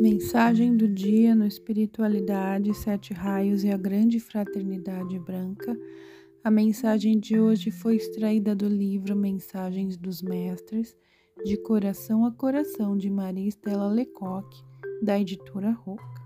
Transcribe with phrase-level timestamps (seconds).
[0.00, 5.78] Mensagem do dia no Espiritualidade, Sete Raios e a Grande Fraternidade Branca.
[6.42, 10.96] A mensagem de hoje foi extraída do livro Mensagens dos Mestres,
[11.44, 14.64] de Coração a Coração, de Maria Estela Lecoque,
[15.02, 16.22] da editora Roca.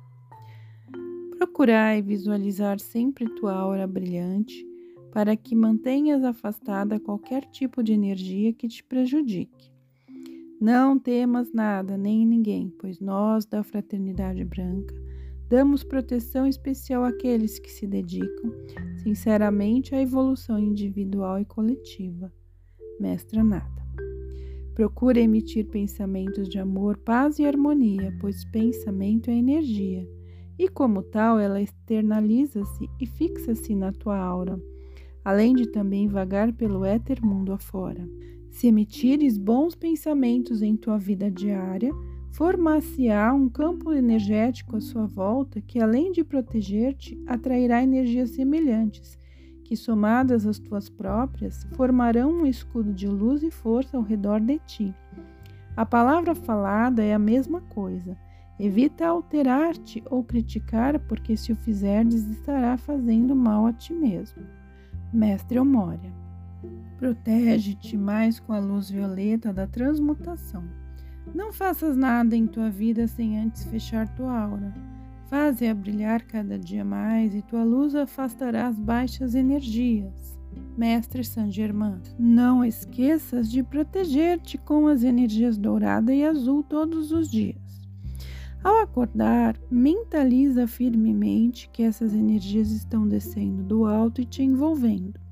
[1.36, 4.64] Procurai visualizar sempre tua aura brilhante
[5.12, 9.73] para que mantenhas afastada qualquer tipo de energia que te prejudique.
[10.60, 14.94] Não temas nada nem ninguém, pois nós, da Fraternidade Branca,
[15.48, 18.52] damos proteção especial àqueles que se dedicam
[19.02, 22.32] sinceramente à evolução individual e coletiva.
[22.98, 23.84] Mestra Nada.
[24.74, 30.08] Procura emitir pensamentos de amor, paz e harmonia, pois pensamento é energia,
[30.58, 34.58] e como tal ela externaliza-se e fixa-se na tua aura,
[35.24, 38.08] além de também vagar pelo éter mundo afora.
[38.54, 41.92] Se emitires bons pensamentos em tua vida diária,
[42.30, 49.18] formar-se-á um campo energético à sua volta que, além de proteger-te, atrairá energias semelhantes,
[49.64, 54.60] que, somadas às tuas próprias, formarão um escudo de luz e força ao redor de
[54.60, 54.94] ti.
[55.76, 58.16] A palavra falada é a mesma coisa.
[58.56, 64.44] Evita alterar-te ou criticar, porque se o fizerdes, estará fazendo mal a ti mesmo.
[65.12, 66.23] Mestre Omória.
[66.98, 70.64] Protege-te mais com a luz violeta da transmutação.
[71.34, 74.72] Não faças nada em tua vida sem antes fechar tua aura.
[75.26, 80.38] Faze-a brilhar cada dia mais e tua luz afastará as baixas energias.
[80.76, 87.30] Mestre Saint Germain, não esqueças de proteger-te com as energias dourada e azul todos os
[87.30, 87.64] dias.
[88.62, 95.23] Ao acordar, mentaliza firmemente que essas energias estão descendo do alto e te envolvendo.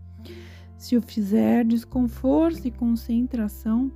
[0.82, 3.88] Se o fizerdes com força e concentração,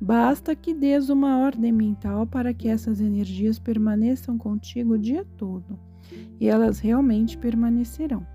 [0.00, 5.78] basta que des uma ordem mental para que essas energias permaneçam contigo o dia todo,
[6.40, 8.26] e elas realmente permanecerão,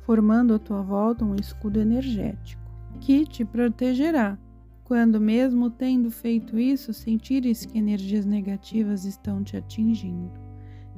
[0.00, 2.60] formando à tua volta um escudo energético
[3.00, 4.36] que te protegerá.
[4.82, 10.32] Quando, mesmo tendo feito isso, sentires que energias negativas estão te atingindo.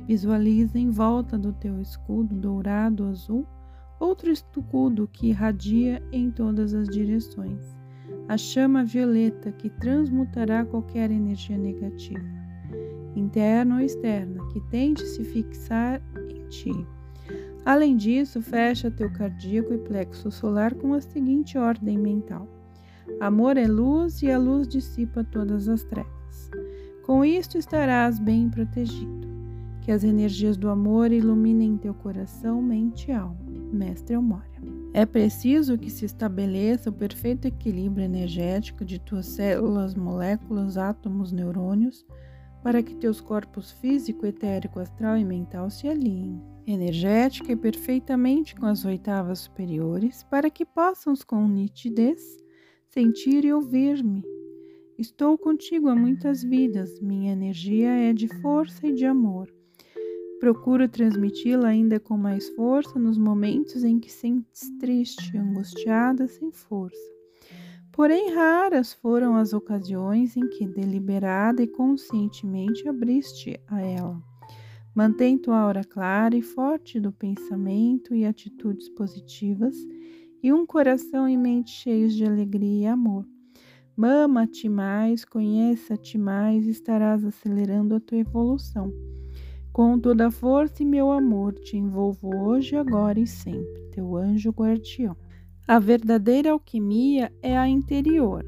[0.07, 3.47] Visualiza em volta do teu escudo dourado azul
[4.01, 7.77] outro escudo que irradia em todas as direções,
[8.27, 12.25] a chama violeta que transmutará qualquer energia negativa,
[13.15, 16.01] interna ou externa, que tente se fixar
[16.31, 16.87] em ti.
[17.65, 22.49] Além disso, fecha teu cardíaco e plexo solar com a seguinte ordem mental:
[23.21, 26.51] Amor é luz e a luz dissipa todas as trevas.
[27.05, 29.29] Com isto estarás bem protegido.
[29.83, 33.50] Que as energias do amor iluminem teu coração, mente e alma.
[33.73, 34.61] Mestre Elmória.
[34.93, 42.05] É preciso que se estabeleça o perfeito equilíbrio energético de tuas células, moléculas, átomos, neurônios,
[42.63, 48.67] para que teus corpos físico, etérico, astral e mental se alinhem energética e perfeitamente com
[48.67, 52.39] as oitavas superiores, para que possamos com nitidez
[52.89, 54.23] sentir e ouvir-me.
[54.99, 59.51] Estou contigo há muitas vidas, minha energia é de força e de amor.
[60.41, 66.99] Procuro transmiti-la ainda com mais força nos momentos em que sentes triste, angustiada, sem força.
[67.93, 74.19] Porém, raras foram as ocasiões em que deliberada e conscientemente abriste a ela.
[74.95, 79.77] Mantém tua aura clara e forte do pensamento e atitudes positivas
[80.43, 83.27] e um coração e mente cheios de alegria e amor.
[83.95, 88.91] Mama-te mais, conheça-te mais, estarás acelerando a tua evolução.
[89.81, 94.51] Com toda a força e meu amor te envolvo hoje, agora e sempre, teu anjo
[94.51, 95.17] guardião.
[95.67, 98.45] A verdadeira alquimia é a interior.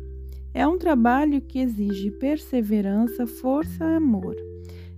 [0.53, 4.37] É um trabalho que exige perseverança, força e amor.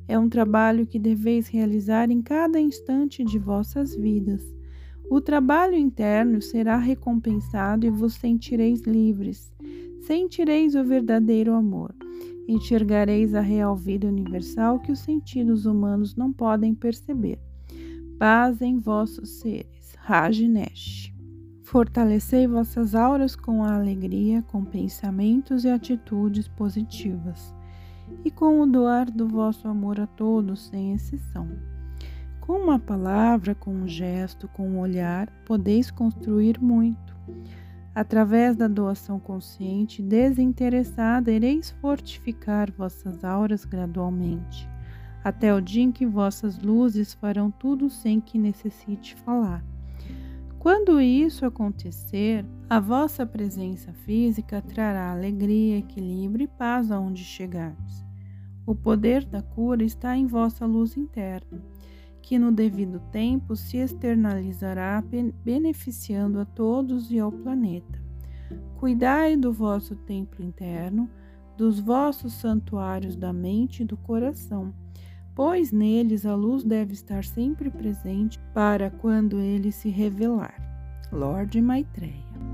[0.09, 4.43] É um trabalho que deveis realizar em cada instante de vossas vidas.
[5.09, 9.55] O trabalho interno será recompensado e vos sentireis livres.
[10.01, 11.95] Sentireis o verdadeiro amor
[12.49, 17.39] enxergareis a real vida universal que os sentidos humanos não podem perceber.
[18.19, 19.95] Paz em vossos seres.
[19.99, 21.13] Rajneesh.
[21.63, 27.55] Fortalecei vossas auras com a alegria, com pensamentos e atitudes positivas,
[28.25, 31.49] e com o doar do vosso amor a todos, sem exceção.
[32.41, 37.17] Com uma palavra, com um gesto, com um olhar, podeis construir muito.
[37.95, 44.69] Através da doação consciente e desinteressada, ireis fortificar vossas auras gradualmente,
[45.23, 49.65] até o dia em que vossas luzes farão tudo sem que necessite falar.
[50.59, 58.05] Quando isso acontecer, a vossa presença física trará alegria, equilíbrio e paz aonde chegardes.
[58.67, 61.63] O poder da cura está em vossa luz interna,
[62.25, 65.05] que no devido tempo se externalizará,
[65.45, 68.03] beneficiando a todos e ao planeta.
[68.77, 71.09] Cuidai do vosso templo interno,
[71.55, 74.75] dos vossos santuários da mente e do coração,
[75.35, 80.55] pois neles a luz deve estar sempre presente para quando ele se revelar.
[81.13, 82.54] Lorde Maitreya